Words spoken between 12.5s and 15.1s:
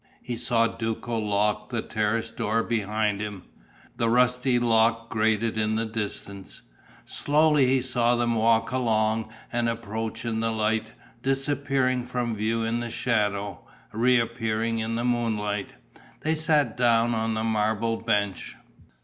in the shadow, reappearing in the